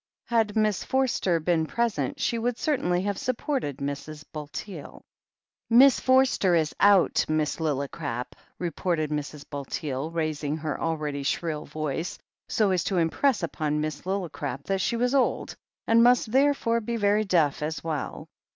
[0.25, 4.25] Had Miss Forster been present she would certainly have supported Mrs.
[4.33, 5.03] Bulteel.
[5.69, 9.47] "Miss Forster is out, Miss Lillicrap," retorted Mrs.
[9.47, 12.17] Bulteel, raising her already shrill voice,
[12.49, 16.81] so as to im press upon Miss Lillicrap that she was old, and must therefore
[16.81, 18.27] be very deaf as well.